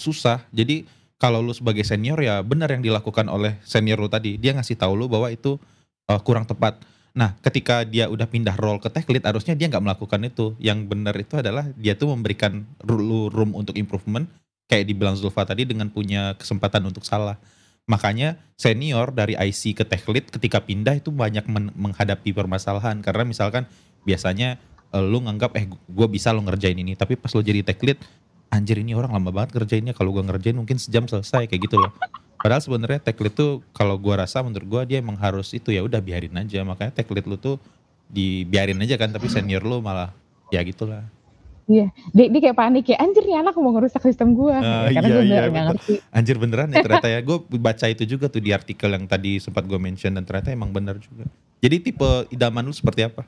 [0.00, 0.48] susah.
[0.56, 0.88] Jadi
[1.20, 4.40] kalau lu sebagai senior ya benar yang dilakukan oleh senior lu tadi.
[4.40, 5.60] Dia ngasih tahu lu bahwa itu
[6.08, 6.80] eh, kurang tepat.
[7.16, 10.52] Nah, ketika dia udah pindah role ke tech lead, harusnya dia nggak melakukan itu.
[10.60, 14.28] Yang benar itu adalah dia tuh memberikan lu room untuk improvement,
[14.66, 17.38] kayak dibilang Zulfa tadi dengan punya kesempatan untuk salah.
[17.86, 22.98] Makanya senior dari IC ke tech lead ketika pindah itu banyak men- menghadapi permasalahan.
[22.98, 23.70] Karena misalkan
[24.02, 24.58] biasanya
[24.90, 26.98] eh, lu nganggap eh gue bisa lo ngerjain ini.
[26.98, 28.02] Tapi pas lo jadi tech lead
[28.50, 29.94] anjir ini orang lama banget ngerjainnya.
[29.94, 31.94] Kalau gua ngerjain mungkin sejam selesai kayak gitu loh.
[32.42, 35.82] Padahal sebenarnya tech lead tuh kalau gua rasa menurut gua dia emang harus itu ya
[35.86, 36.62] udah biarin aja.
[36.66, 37.58] Makanya tech lead lu tuh
[38.06, 40.14] dibiarin aja kan tapi senior lu malah
[40.54, 41.02] ya gitulah
[41.66, 44.54] Iya, dia, dia kayak panik ya, anjir nih anak mau ngerusak sistem gue.
[44.54, 45.94] Ah, Karena iya, gue iya, ngerti.
[46.14, 47.18] Anjir beneran ya ternyata ya.
[47.26, 50.70] Gue baca itu juga tuh di artikel yang tadi sempat gue mention dan ternyata emang
[50.70, 51.26] bener juga.
[51.58, 53.26] Jadi tipe idaman lu seperti apa?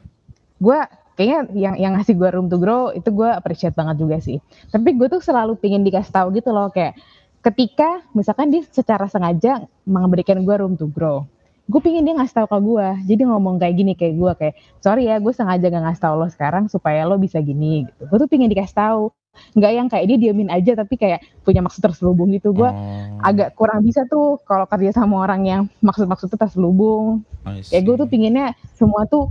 [0.62, 0.78] Gue
[1.18, 4.38] kayaknya yang yang ngasih gue room to grow itu gue appreciate banget juga sih
[4.70, 6.94] tapi gue tuh selalu pingin dikasih tahu gitu loh kayak
[7.42, 11.26] ketika misalkan dia secara sengaja memberikan gue room to grow
[11.68, 15.04] gue pingin dia ngasih tahu ke gue jadi ngomong kayak gini kayak gue kayak sorry
[15.04, 18.08] ya gue sengaja gak ngasih tahu lo sekarang supaya lo bisa gini gitu.
[18.08, 19.12] Gue tuh pingin dikasih tahu
[19.54, 22.56] nggak yang kayak dia diamin aja tapi kayak punya maksud terselubung gitu.
[22.56, 27.22] Gue Oh, agak kurang bisa tuh kalau kerja sama orang yang maksud-maksud tuh terselubung.
[27.44, 29.28] Kayak gue tuh pinginnya semua tuh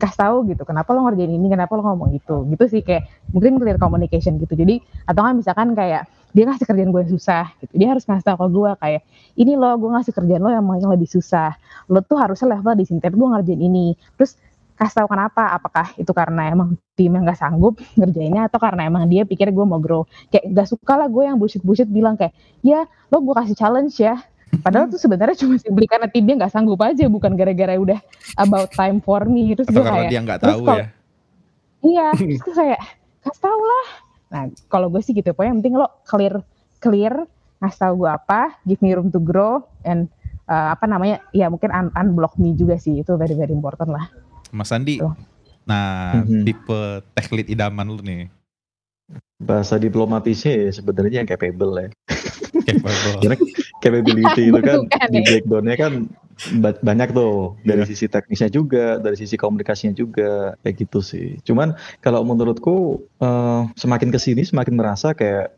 [0.00, 2.44] kasih tahu gitu kenapa lo ngerjain ini kenapa lo ngomong gitu.
[2.52, 4.52] Gitu sih kayak mungkin clear communication gitu.
[4.52, 6.04] Jadi atau kan misalkan kayak
[6.36, 7.72] dia ngasih kerjaan gue yang susah gitu.
[7.80, 9.02] Dia harus ngasih tahu ke gue kayak
[9.40, 11.56] ini lo gue ngasih kerjaan lo yang yang lebih susah.
[11.88, 13.96] Lo tuh harusnya level di sini tapi gue ngerjain ini.
[14.20, 14.36] Terus
[14.76, 19.08] kasih tahu kenapa apakah itu karena emang tim yang gak sanggup ngerjainnya atau karena emang
[19.08, 20.04] dia pikir gue mau grow.
[20.28, 23.96] Kayak gak suka lah gue yang bullshit bullshit bilang kayak ya lo gue kasih challenge
[23.96, 24.20] ya.
[24.60, 27.98] Padahal tuh sebenarnya cuma simply karena timnya nggak sanggup aja bukan gara-gara udah
[28.36, 29.56] about time for me.
[29.56, 30.86] Terus Atau gue karena kayak dia nggak tahu ya.
[31.80, 32.80] iya terus kayak
[33.24, 36.34] kasih tau lah nah kalau gue sih gitu pokoknya yang penting lo clear
[36.82, 37.14] clear
[37.62, 40.10] ngasih tahu gue apa give me room to grow and
[40.46, 44.10] uh, apa namanya ya mungkin un unblock me juga sih itu very very important lah
[44.54, 45.02] Mas Andi.
[45.02, 45.14] Tuh.
[45.66, 46.46] Nah, Mhm.
[46.46, 46.80] tipe
[47.12, 48.30] tech lead idaman lu nih.
[49.36, 51.88] Bahasa diplomatisnya ya sebenarnya yang capable ya.
[52.64, 53.18] Capable.
[53.20, 53.36] Karena
[53.78, 54.78] capability itu kan
[55.10, 55.26] di ya.
[55.26, 55.92] breakdownnya kan
[56.60, 57.88] ba- banyak tuh dari Iya.
[57.88, 61.40] sisi teknisnya juga, dari sisi komunikasinya juga kayak gitu sih.
[61.42, 65.52] Cuman kalau menurutku eh, semakin ke sini semakin merasa kayak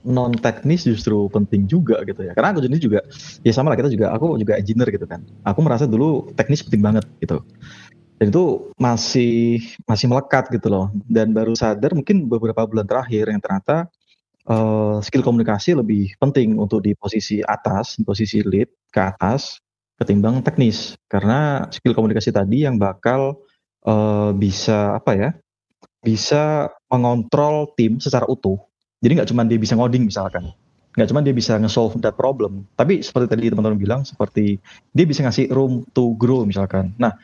[0.00, 2.32] non teknis justru penting juga gitu ya.
[2.32, 3.00] Karena aku sendiri juga
[3.44, 5.20] ya sama lah kita juga aku juga engineer gitu kan.
[5.44, 7.44] Aku merasa dulu teknis penting banget gitu.
[8.16, 8.44] Dan itu
[8.76, 10.88] masih masih melekat gitu loh.
[11.04, 13.88] Dan baru sadar mungkin beberapa bulan terakhir yang ternyata
[14.50, 19.62] eh, skill komunikasi lebih penting untuk di posisi atas, di posisi lead ke atas
[19.96, 20.98] ketimbang teknis.
[21.06, 23.38] Karena skill komunikasi tadi yang bakal
[23.86, 25.30] eh, bisa apa ya?
[26.00, 28.56] Bisa mengontrol tim secara utuh.
[29.00, 30.52] Jadi nggak cuma dia bisa ngoding misalkan,
[30.92, 34.60] nggak cuma dia bisa nge-solve that problem, tapi seperti tadi teman-teman bilang, seperti
[34.92, 36.92] dia bisa ngasih room to grow misalkan.
[37.00, 37.16] Nah,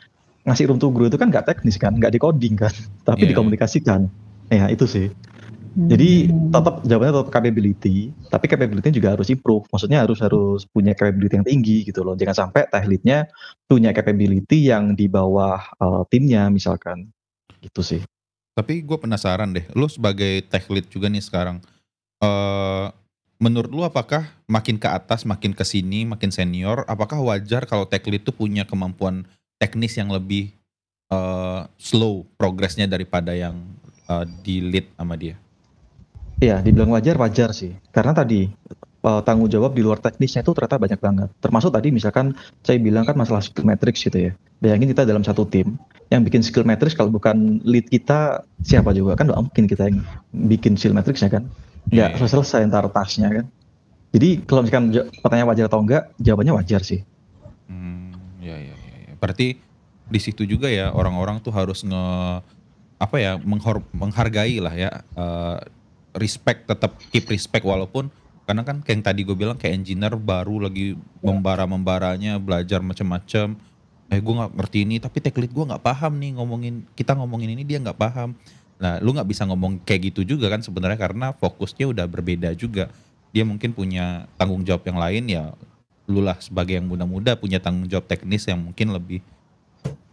[0.49, 2.73] ngasih room to grow itu kan nggak teknis kan, nggak di coding kan,
[3.09, 3.37] tapi Iya.
[3.37, 4.09] dikomunikasikan.
[4.49, 5.13] Ya itu sih.
[5.77, 6.49] Jadi Hmm.
[6.49, 7.97] tetap jawabannya tetap capability,
[8.33, 9.69] tapi capability juga harus improve.
[9.69, 12.17] Maksudnya harus harus punya capability yang tinggi gitu loh.
[12.17, 13.29] Jangan sampai tech lead-nya
[13.69, 17.13] punya capability yang di bawah eh, timnya misalkan.
[17.61, 18.01] Gitu sih.
[18.57, 21.61] Tapi gue penasaran deh, lu sebagai tech lead juga nih sekarang,
[22.25, 22.89] eh
[23.37, 28.09] menurut lu apakah makin ke atas, makin ke sini, makin senior, apakah wajar kalau tech
[28.09, 29.29] lead tuh punya kemampuan
[29.61, 30.57] teknis yang lebih
[31.13, 33.61] eh slow progresnya daripada yang
[34.09, 35.37] eh, di lead sama dia?
[36.37, 37.73] Iya, dibilang wajar wajar sih.
[37.89, 38.45] Karena tadi
[39.07, 41.29] eh, tanggung jawab di luar teknisnya itu ternyata banyak banget.
[41.41, 44.33] Termasuk tadi misalkan saya bilang kan masalah skill matrix gitu ya.
[44.61, 45.81] Bayangin kita dalam satu tim
[46.13, 49.99] yang bikin skill matrix kalau bukan lead kita siapa juga kan nggak mungkin kita yang
[50.33, 51.49] bikin skill matrixnya kan.
[51.89, 52.29] Nggak Iya.
[52.29, 53.47] selesai ntar tasnya kan.
[54.13, 57.01] Jadi kalau misalkan pertanyaan wajar atau enggak, jawabannya wajar sih.
[57.69, 59.15] Hmm, ya, ya, ya, ya.
[59.19, 59.57] Berarti
[60.07, 62.05] di situ juga ya orang-orang tuh harus nge
[62.97, 65.59] apa ya menghor- menghargai lah ya eh,
[66.17, 68.09] respect tetap keep respect walaupun
[68.47, 73.59] karena kan kayak yang tadi gue bilang kayak engineer baru lagi membara membaranya belajar macam-macam
[74.07, 77.59] eh gue nggak ngerti ini tapi tech lead gue nggak paham nih ngomongin kita ngomongin
[77.59, 78.39] ini dia nggak paham.
[78.79, 82.87] Nah lu nggak bisa ngomong kayak gitu juga kan sebenarnya karena fokusnya udah berbeda juga.
[83.35, 85.45] Dia mungkin punya tanggung jawab yang lain ya
[86.07, 89.19] lu lah sebagai yang muda-muda punya tanggung jawab teknis yang mungkin lebih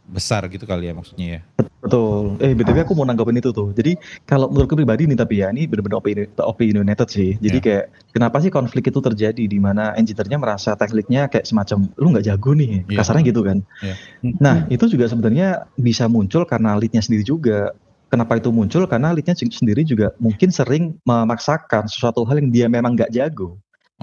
[0.08, 1.42] besar gitu kali ya maksudnya ya.
[1.84, 2.40] Betul.
[2.40, 3.76] Eh, BTW aku mau nanggapin itu tuh.
[3.76, 7.36] Jadi kalau menurutku pribadi nih tapi ya ini benar-benar opini opinionated sih.
[7.44, 7.64] Jadi Ya.
[7.64, 7.84] kayak
[8.16, 12.56] kenapa sih konflik itu terjadi di mana engineer-nya merasa tekniknya kayak semacam lu nggak jago
[12.56, 12.88] nih.
[12.88, 12.98] Iya.
[13.04, 13.58] Kasarnya gitu kan.
[13.84, 13.96] Iya.
[14.40, 17.76] Nah, itu juga sebenarnya bisa muncul karena lead-nya sendiri juga.
[18.08, 18.88] Kenapa itu muncul?
[18.88, 23.60] Karena lead-nya sendiri juga mungkin sering memaksakan sesuatu hal yang dia memang nggak jago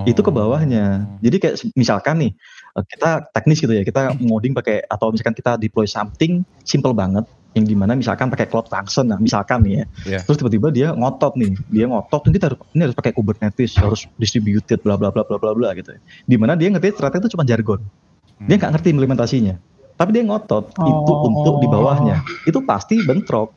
[0.09, 1.05] itu ke bawahnya.
[1.05, 1.19] Oh.
[1.21, 2.33] Jadi kayak misalkan nih
[2.77, 7.27] kita teknis gitu ya, kita ngoding pakai atau misalkan kita deploy something simple banget
[7.59, 10.19] yang di mana misalkan pakai cloud function, nah misalkan nih ya, Iya.
[10.23, 14.07] terus tiba-tiba dia ngotot nih, dia ngotot, ini kita harus ini harus pakai Kubernetes, harus
[14.23, 15.91] distributed, bla bla bla bla bla bla gitu.
[15.91, 16.01] ya.
[16.31, 17.83] Di mana dia ngerti ternyata itu cuma jargon,
[18.47, 19.59] dia nggak ngerti implementasinya,
[19.99, 21.27] tapi dia ngotot itu Oh.
[21.27, 23.51] untuk di bawahnya, itu pasti bentrok.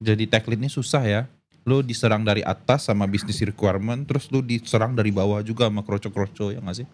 [0.00, 1.20] Jadi tech lead ini susah ya.
[1.68, 6.48] Lu diserang dari atas sama business requirement, terus lu diserang dari bawah juga sama kroco-kroco
[6.48, 6.88] ya nggak sih?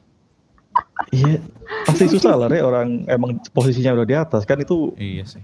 [1.11, 1.39] Iya,
[1.85, 5.43] pasti susah lah, Re, orang emang posisinya udah di atas kan itu Iya sih.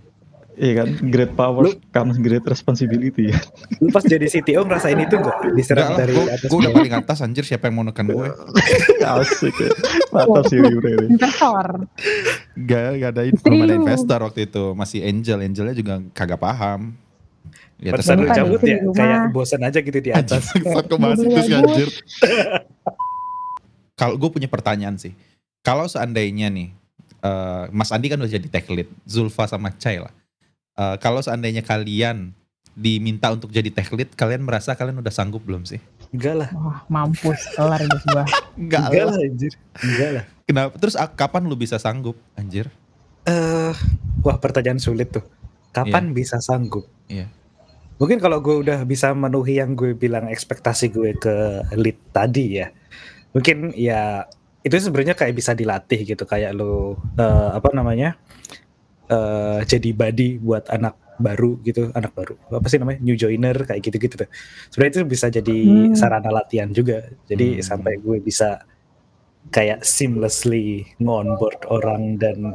[0.61, 3.33] Iya kan, great power comes great responsibility.
[3.81, 5.57] Lu pas jadi CTO ngerasain itu enggak?
[5.57, 6.77] Diserang dari gue atas udah bawah?
[6.77, 8.29] paling atas anjir siapa yang mau nekan gue.
[9.01, 9.73] Asik ya.
[10.13, 11.17] Mantap sih Yure ini.
[11.17, 11.67] Investor.
[12.61, 13.81] Gak, gak ada belum ada lu.
[13.81, 16.93] investor waktu itu, masih angel, angelnya juga kagak paham.
[17.81, 20.53] Ya lu Bukan, cabut ya, kayak bosan aja gitu di Anjir, atas.
[20.77, 21.69] saat kau bahas Mobil itu sih gabut.
[21.73, 21.89] anjir.
[24.01, 25.13] Kalau gue punya pertanyaan sih,
[25.61, 26.73] kalau seandainya nih,
[27.21, 30.13] eh, Mas Andi kan udah jadi tech lead, Zulfa sama Cai lah.
[30.81, 32.33] Eh, kalau seandainya kalian
[32.73, 35.85] diminta untuk jadi tech lead, kalian merasa kalian udah sanggup belum sih?
[36.17, 36.49] Enggak lah.
[36.57, 38.25] Wah, mampus kelar hidup gua.
[38.61, 39.13] Enggak lah.
[39.13, 39.53] lah anjir.
[39.85, 40.25] Enggak lah.
[40.49, 40.73] Kenapa?
[40.81, 42.73] Terus kapan lu bisa sanggup, anjir?
[43.29, 43.75] Eh,
[44.25, 45.23] wah pertanyaan sulit tuh.
[45.71, 46.89] Kapan bisa sanggup?
[47.07, 47.31] Iya.
[48.01, 51.35] Mungkin kalau gue udah bisa memenuhi yang gue bilang ekspektasi gue ke
[51.77, 52.73] lead tadi ya.
[53.31, 54.27] Mungkin ya
[54.61, 58.17] itu sebenarnya kayak bisa dilatih gitu kayak lo eh, apa namanya?
[59.11, 62.35] eh jadi buddy buat anak baru gitu, anak baru.
[62.49, 63.03] Apa sih namanya?
[63.03, 64.29] New joiner kayak gitu-gitu tuh.
[64.73, 65.59] Sebenarnya itu bisa jadi
[65.91, 65.93] Hmm.
[65.93, 67.11] sarana latihan juga.
[67.29, 67.65] Jadi Hmm.
[67.67, 68.63] sampai gue bisa
[69.51, 72.55] kayak seamlessly ngonboard orang dan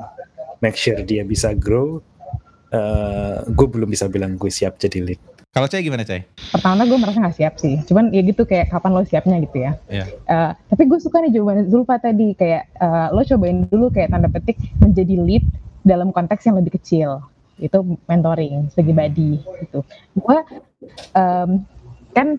[0.64, 2.02] make sure dia bisa grow.
[2.74, 5.22] eh gue belum bisa bilang gue siap jadi lead.
[5.56, 6.28] Kalau Cai gimana Cai?
[6.52, 7.80] Pertama gue merasa gak siap sih.
[7.88, 9.72] Cuman ya gitu kayak kapan lo siapnya gitu ya.
[9.88, 10.06] Iya.
[10.12, 14.28] Eh, tapi gue suka nih jawaban Zulfa tadi kayak eh, lo cobain dulu kayak tanda
[14.28, 15.48] petik menjadi lead
[15.88, 17.24] dalam konteks yang lebih kecil
[17.56, 19.80] itu mentoring sebagai buddy gitu.
[20.20, 20.44] Gue
[21.15, 21.63] em,
[22.12, 22.36] kan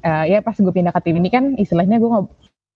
[0.00, 2.08] eh, ya pas gue pindah ke tim ini kan istilahnya gue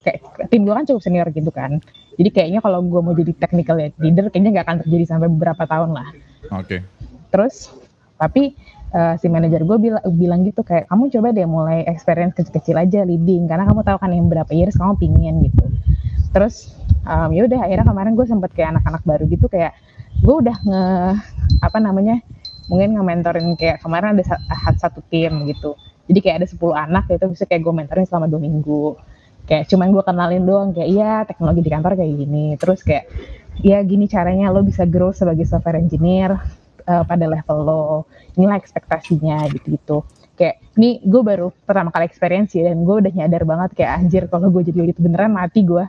[0.05, 0.21] kayak
[0.53, 1.81] tim gue kan cukup senior gitu kan.
[2.21, 5.97] Jadi kayaknya kalau gue mau jadi technical leader kayaknya nggak akan terjadi sampai beberapa tahun
[5.97, 6.13] lah.
[6.53, 6.85] Oke.
[7.33, 7.73] Terus
[8.21, 8.53] tapi
[8.95, 13.03] eh, si manajer gue bilang bilang gitu kayak kamu coba deh mulai experience kecil-kecil aja
[13.03, 15.67] leading karena kamu tahu kan yang berapa years kamu pingin gitu.
[16.31, 16.75] Terus
[17.07, 19.75] um, ya udah akhirnya kemarin gue sempet kayak anak-anak baru gitu kayak
[20.23, 20.85] gue udah nge
[21.61, 22.23] apa namanya
[22.71, 24.25] mungkin nge-mentorin kayak kemarin ada
[24.79, 25.77] satu tim gitu.
[26.05, 28.97] Jadi kayak ada 10 anak gitu bisa kayak gue mentorin selama dua minggu.
[29.45, 32.47] Kayak cuman gue kenalin doang kayak iya teknologi di kantor kayak gini.
[32.57, 33.05] Terus kayak
[33.61, 36.39] ya gini caranya lo bisa grow sebagai software engineer
[36.85, 37.83] eh, pada level lo
[38.37, 40.05] inilah ekspektasinya gitu-gitu.
[40.35, 44.23] Kayak ini gue baru pertama kali experience ya dan gue udah nyadar banget kayak anjir
[44.27, 45.85] kalau gue jadi lead beneran mati gue.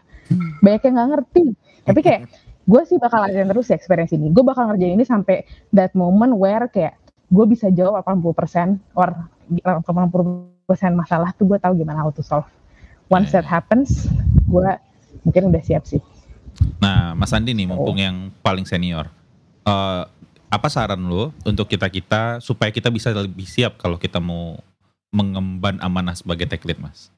[0.61, 1.43] Banyak yang nggak ngerti.
[1.85, 2.21] Tapi kayak
[2.65, 4.29] gue sih bakal latihan terus ya experience ini.
[4.29, 6.97] Gue bakal ngerjain ini sampai that moment where kayak
[7.29, 9.09] gue bisa jawab 80% or
[9.49, 9.81] 80%
[10.93, 12.45] masalah tuh gue tahu gimana how to solve.
[13.09, 14.09] Once that happens
[14.45, 14.69] gue
[15.25, 16.01] mungkin udah siap sih.
[16.79, 19.11] Nah, Mas Andi nih, mumpung yang paling senior,
[19.67, 20.03] eh,
[20.47, 24.57] apa saran lo untuk kita kita supaya kita bisa lebih siap kalau kita mau
[25.09, 27.09] mengemban amanah sebagai tech lead, Mas?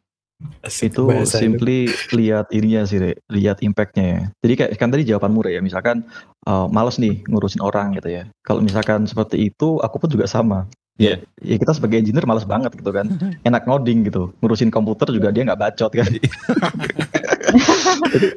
[0.85, 1.49] itu Bahasa itu.
[1.49, 3.17] simply lihat ininya sih Re.
[3.33, 6.05] lihat impactnya ya jadi kayak kan tadi jawabanmu Re, ya misalkan
[6.45, 10.69] uh, males nih ngurusin orang gitu ya kalau misalkan seperti itu aku pun juga sama
[11.01, 11.25] Iya.
[11.41, 13.05] ya kita sebagai engineer males banget gitu kan
[13.45, 16.05] enak ngoding gitu ngurusin komputer juga dia nggak bacot kan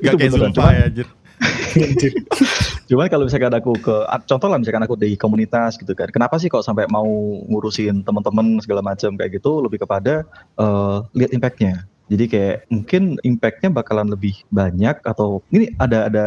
[0.01, 0.53] Gak kayak beneran.
[0.57, 1.07] Zulfa ya, anjir.
[2.91, 6.11] Cuman kalau misalkan aku ke a- contoh lah misalkan aku di komunitas gitu kan.
[6.11, 7.07] Kenapa sih kok sampai mau
[7.47, 10.27] ngurusin teman-teman segala macam kayak gitu lebih kepada
[10.59, 11.87] eh, lihat impactnya.
[12.11, 16.25] Jadi kayak mungkin impactnya bakalan lebih banyak atau ini ada ada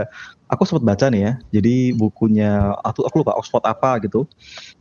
[0.48, 1.32] aku sempat baca nih ya.
[1.60, 4.24] Jadi bukunya aku aku lupa Oxford apa gitu.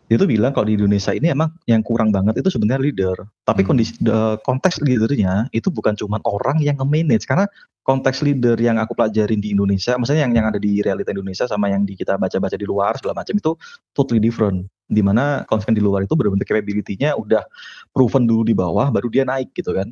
[0.07, 3.17] Dia tuh bilang kalau di Indonesia ini emang yang kurang banget itu sebenarnya leader.
[3.43, 3.69] Tapi Hmm.
[3.75, 7.51] kondisi the- konteks leadernya itu bukan cuma orang yang nge-manage karena
[7.83, 11.67] konteks leader yang aku pelajarin di Indonesia, maksudnya yang yang ada di realita Indonesia sama
[11.67, 13.59] yang di kita baca-baca di luar segala macam itu
[13.91, 14.71] totally different.
[14.87, 17.43] Di mana misalkan di luar itu benar-benar capability-nya udah
[17.91, 19.91] proven dulu di bawah, baru dia naik gitu kan.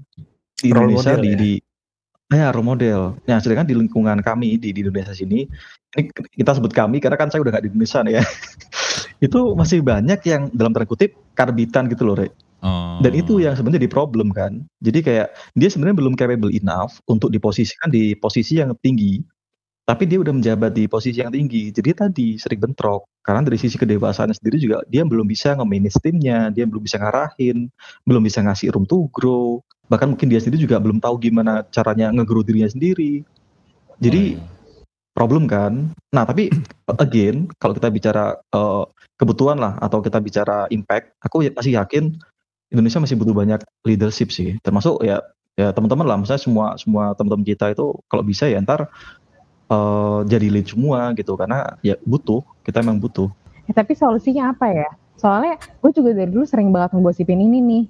[0.61, 1.38] Di Role Indonesia model di, ya?
[1.40, 1.53] di
[2.31, 3.01] ya role model.
[3.27, 5.42] Nah sedangkan di lingkungan kami di, di Indonesia sini,
[5.99, 8.25] ini kita sebut kami karena kan saya udah nggak di Indonesia nih ya.
[9.27, 12.31] itu masih banyak yang dalam tanda kutip karbitan gitu loh, Re.
[12.61, 13.01] Oh.
[13.01, 14.62] Dan itu yang sebenarnya di problem kan.
[14.85, 19.20] Jadi kayak dia sebenarnya belum capable enough untuk diposisikan di posisi yang tinggi.
[19.88, 21.73] Tapi dia udah menjabat di posisi yang tinggi.
[21.73, 23.11] Jadi tadi sering bentrok.
[23.25, 27.68] Karena dari sisi kedewasaan sendiri juga dia belum bisa nge-manage timnya, dia belum bisa ngarahin,
[28.07, 29.59] belum bisa ngasih room to grow.
[29.90, 33.26] Bahkan mungkin dia sendiri juga belum tahu gimana caranya nge-grow dirinya sendiri.
[33.98, 34.38] Jadi
[35.12, 35.90] problem kan.
[36.14, 36.48] Nah, tapi
[37.05, 38.85] again kalau kita bicara eh,
[39.18, 42.14] kebutuhan lah atau kita bicara impact, aku ya- masih yakin
[42.70, 44.57] Indonesia masih butuh banyak leadership sih.
[44.62, 45.18] Termasuk ya
[45.59, 48.87] ya teman-teman lah, misalnya semua semua teman-teman kita itu kalau bisa ya ntar
[49.68, 53.26] eh, jadi lead semua gitu karena ya butuh, kita emang butuh.
[53.66, 54.88] Ya, tapi solusinya apa ya?
[55.20, 57.85] Soalnya gue juga dari dulu sering banget ngegosipin ini nih.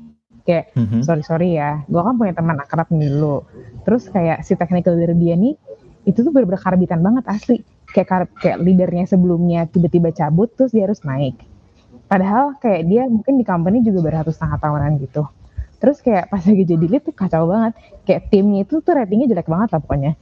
[0.50, 0.98] Kayak Mhm.
[1.06, 3.46] sorry sorry ya, gue kan punya teman akrab nih dulu.
[3.86, 5.54] Terus kayak si technical leader dia nih,
[6.02, 7.62] itu tuh bener-bener karbitan banget asli.
[7.86, 11.38] Kayak kar- kayak leadernya sebelumnya tiba-tiba cabut, terus dia harus naik.
[12.06, 15.22] padahal kayak dia mungkin di company juga baru satu setengah tahunan gitu
[15.78, 19.46] terus kayak pas lagi jadi lead tuh kacau banget kayak timnya itu tuh ratingnya jelek
[19.46, 20.12] banget lah pokoknya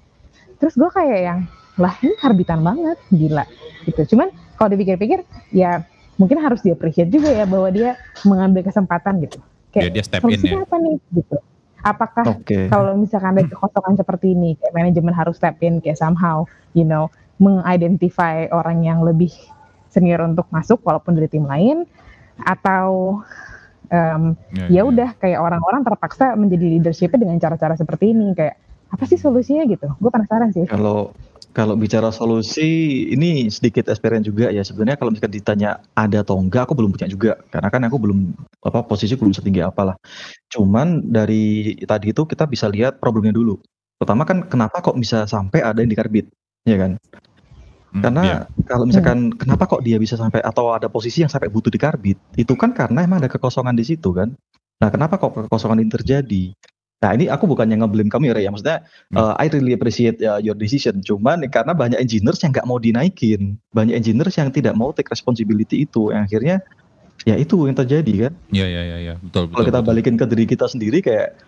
[0.61, 1.39] terus gue kayak yang
[1.81, 3.45] lah ini karbitan banget gila
[3.89, 4.29] gitu cuman
[4.61, 5.81] kalau dipikir-pikir ya
[6.21, 6.77] mungkin harus dia
[7.09, 7.97] juga ya bahwa dia
[8.29, 9.41] mengambil kesempatan gitu
[9.77, 10.67] Ya, kayak dia step in solusinya ya.
[10.67, 10.97] apa nih?
[11.13, 11.37] Gitu.
[11.79, 12.59] Apakah Oke.
[12.67, 16.43] kalau misalkan ada kekosongan seperti ini kayak manajemen harus step in kayak somehow
[16.75, 17.07] you know
[17.39, 19.31] mengidentify orang yang lebih
[19.89, 21.87] senior untuk masuk walaupun dari tim lain
[22.43, 23.23] atau
[23.89, 24.35] em,
[24.69, 29.65] ya udah kayak orang-orang terpaksa menjadi leadershipnya dengan cara-cara seperti ini kayak apa sih solusinya?
[29.69, 29.87] Gitu.
[29.87, 30.67] Gue penasaran sih.
[30.67, 31.15] Kalau
[31.59, 36.71] kalau bicara solusi ini sedikit experience juga ya sebenarnya kalau misalkan ditanya ada atau enggak
[36.71, 38.31] aku belum punya juga karena kan aku belum
[38.63, 39.99] apa posisi belum setinggi apalah.
[40.47, 43.59] Cuman dari tadi itu kita bisa lihat problemnya dulu.
[43.99, 46.31] Pertama kan kenapa kok bisa sampai ada yang dikarbit,
[46.63, 46.95] ya kan?
[47.91, 48.39] Hmm, Karena iya.
[48.63, 52.55] kalau misalkan kenapa kok dia bisa sampai atau ada posisi yang sampai butuh dikarbit, itu
[52.55, 54.31] kan karena emang ada kekosongan di situ kan.
[54.79, 56.45] Nah, kenapa kok kekosongan ini terjadi?
[56.99, 58.51] Nah, ini aku bukannya nge-blame kamu ya, Ray, ya.
[58.51, 58.79] Maksudnya
[59.15, 59.17] Hmm.
[59.23, 60.99] uh, I really appreciate uh, your decision.
[60.99, 65.87] Cuman karena banyak engineers yang nggak mau dinaikin, banyak engineers yang tidak mau take responsibility
[65.87, 66.59] itu, yang akhirnya
[67.23, 68.33] ya itu yang terjadi kan.
[68.51, 69.15] Iya iya iya ya.
[69.23, 69.55] betul betul.
[69.55, 69.89] Kalau kita betul.
[69.95, 71.39] balikin ke diri kita sendiri kayak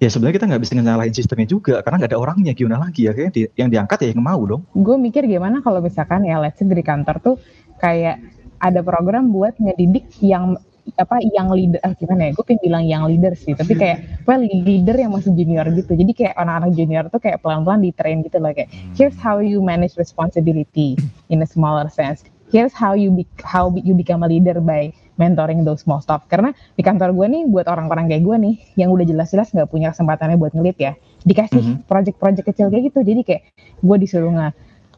[0.00, 3.12] ya sebenarnya kita nggak bisa nyalahin sistemnya juga karena nggak ada orangnya gimana lagi ya
[3.14, 4.62] kayak di- yang diangkat ya yang mau dong.
[4.72, 7.36] gue mikir gimana kalau misalkan ya let's say dari kantor tuh
[7.78, 8.20] kayak
[8.60, 10.56] ada program buat ngedidik yang
[10.94, 14.38] apa yang leader ah, gimana ya gue pengen bilang yang leader sih tapi kayak well
[14.38, 15.96] leader yang masih junior gitu.
[15.96, 19.64] Jadi kayak anak-anak junior tuh kayak pelan-pelan di train gitu loh kayak here's how you
[19.64, 20.94] manage responsibility
[21.32, 22.22] in a smaller sense.
[22.52, 26.52] Here's how you be, how you become a leader by mentoring those small stuff karena
[26.76, 30.36] di kantor gue nih buat orang-orang kayak gue nih yang udah jelas-jelas nggak punya kesempatannya
[30.38, 30.92] buat ngelit ya
[31.24, 31.74] dikasih Mhm.
[31.88, 33.00] project-project kecil kayak gitu.
[33.00, 33.42] Jadi kayak
[33.80, 34.48] gue disuruh nge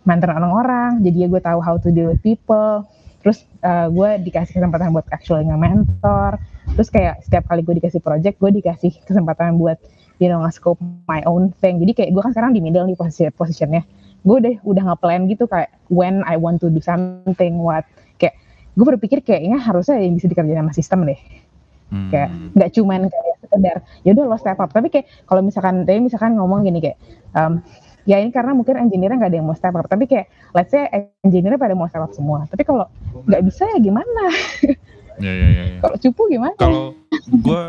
[0.02, 2.86] mentor orang-orang jadi ya gue tahu how to deal with people
[3.22, 6.38] terus uh, gue dikasih kesempatan buat actually nge-mentor.
[6.76, 9.78] Terus kayak setiap kali gue dikasih project gue dikasih kesempatan buat
[10.18, 11.78] you know nge-scope my own thing.
[11.82, 13.82] Jadi kayak gue kan sekarang di middle nih posisi positionnya
[14.26, 17.86] gue udah udah nge-plan gitu kayak when I want to do something what.
[18.18, 18.34] Kayak
[18.74, 21.20] gue berpikir kayaknya harusnya yang bisa dikerjain sama sistem deh.
[21.86, 22.10] Hmm.
[22.10, 24.74] kayak nggak cuman kayak sekedar ya udah lo step up.
[24.74, 26.98] Tapi kayak kalau misalkan tadi misalkan ngomong gini kayak
[27.38, 27.62] um,
[28.06, 30.86] ya ini karena mungkin engineer-nya nggak ada yang mau step up tapi kayak let's say
[31.26, 32.86] engineer-nya pada mau step up semua tapi kalau
[33.26, 34.24] nggak bisa ya gimana
[35.16, 35.64] Iya iya iya.
[35.74, 35.78] iya.
[35.82, 36.94] kalau cupu gimana Kalau
[37.26, 37.62] gue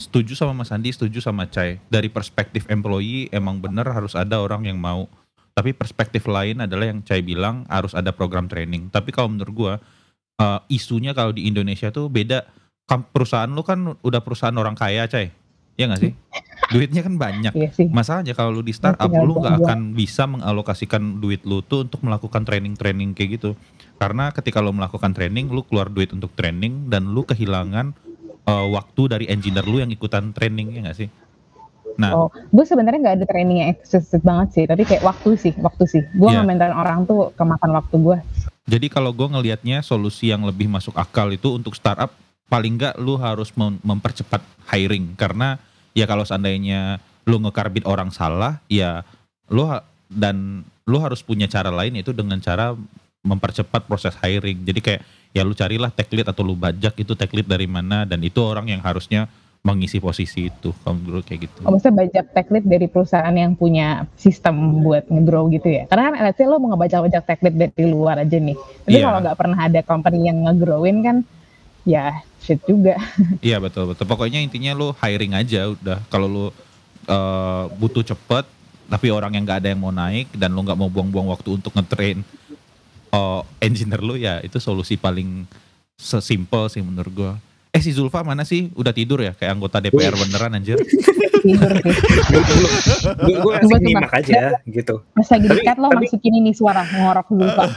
[0.00, 1.76] setuju sama Mas Andi, setuju sama Cai.
[1.92, 5.04] Dari perspektif employee emang bener harus ada orang yang mau.
[5.52, 8.88] Tapi perspektif lain adalah yang Cai bilang harus ada program training.
[8.88, 9.74] Tapi kalau menurut gue
[10.40, 12.48] eh, isunya kalau di Indonesia tuh beda.
[12.92, 15.28] Perusahaan lu kan udah perusahaan orang kaya, Cai.
[15.74, 16.12] Ya nggak sih?
[16.68, 17.52] Duitnya kan banyak.
[17.52, 19.68] Iya sih Masalahnya kalau lu di startup tinggal lu nggak buang-buang.
[19.68, 23.50] akan bisa mengalokasikan duit lu tuh untuk melakukan training-training kayak gitu.
[23.96, 27.92] Karena ketika lu melakukan training, lu keluar duit untuk training dan lu kehilangan
[28.44, 31.08] uh, waktu dari engineer lu yang ikutan training ya nggak sih?
[31.92, 35.52] Nah, Oh, gue sebenarnya nggak ada training yang eksplisit banget sih, tapi kayak waktu sih,
[35.60, 36.02] waktu sih.
[36.16, 36.40] Gue Iya.
[36.40, 38.18] nge-mentorin orang tuh kemakan waktu gue.
[38.62, 42.14] jadi kalau gue ngelihatnya solusi yang lebih masuk akal itu untuk startup
[42.46, 45.56] paling nggak lu harus mem- mempercepat hiring karena
[45.92, 49.06] ya kalau seandainya lu ngekarbit orang salah ya
[49.48, 49.66] lu
[50.10, 52.74] dan lu harus punya cara lain yaitu dengan cara
[53.22, 54.66] mempercepat proses hiring.
[54.66, 55.00] Jadi kayak
[55.30, 58.42] ya lu carilah tech lead atau lu bajak itu tech lead dari mana dan itu
[58.42, 59.30] orang yang harusnya
[59.62, 60.74] mengisi posisi itu.
[60.82, 61.62] Kalau menurut kayak gitu.
[61.62, 65.86] Oh, maksudnya bajak tech lead dari perusahaan yang punya sistem buat nge-grow gitu ya.
[65.86, 68.58] Karena kan let's say lo mau ngebajak-bajak tech lead dari luar aja nih.
[68.58, 69.06] Tapi Iya.
[69.06, 71.16] kalau nggak pernah ada company yang nge-growin kan,
[71.82, 72.98] ya shit juga.
[73.38, 74.06] Iya betul betul.
[74.06, 75.98] Pokoknya intinya lu hiring aja udah.
[76.10, 76.46] Kalau lu
[77.06, 78.44] eh, butuh cepet,
[78.90, 81.72] tapi orang yang nggak ada yang mau naik dan lu nggak mau buang-buang waktu untuk
[81.74, 82.22] ngetrain
[83.14, 85.46] eh, engineer lu ya itu solusi paling
[85.98, 87.34] sesimpel sih menurut gua.
[87.72, 88.68] Eh si Zulfa mana sih?
[88.76, 89.32] Udah tidur ya?
[89.32, 90.76] Kayak anggota DPR beneran anjir.
[93.24, 95.00] Gue asik nyimak aja gitu.
[95.16, 97.72] Pas lagi dekat lo masukin ini suara ngorok lupa.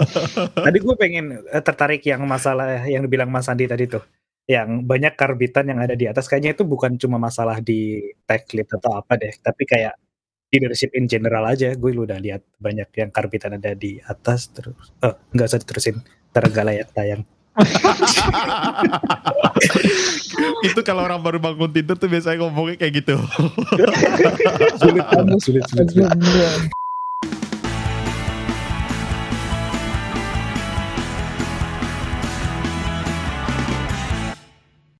[0.66, 4.02] Tadi gue pengen eh, tertarik yang masalah yang dibilang Mas Andi tadi tuh.
[4.50, 8.66] Yang banyak karbitan yang ada di atas kayaknya itu bukan cuma masalah di tech lead
[8.66, 9.94] atau apa deh, tapi kayak
[10.50, 11.70] leadership in general aja.
[11.78, 14.90] Gue lu udah lihat banyak yang karbitan ada di atas terus.
[15.06, 16.02] Eh, nggak usah diterusin.
[16.34, 17.22] Ntar nggak layak tayang.
[20.68, 23.16] itu kalau orang baru bangun tidur tuh biasanya ngomongnya kayak gitu.
[24.80, 25.04] Sulit,
[25.40, 26.12] sulit, sulit, sulit.